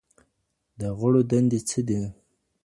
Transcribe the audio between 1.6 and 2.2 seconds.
څه دي؟